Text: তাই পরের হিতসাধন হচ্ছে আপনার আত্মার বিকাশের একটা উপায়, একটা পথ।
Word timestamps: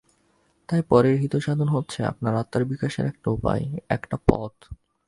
তাই 0.69 0.81
পরের 0.89 1.15
হিতসাধন 1.21 1.67
হচ্ছে 1.67 1.99
আপনার 2.03 2.33
আত্মার 2.35 2.63
বিকাশের 2.65 3.05
একটা 3.05 3.27
উপায়, 3.31 3.63
একটা 3.89 4.15
পথ। 4.27 4.53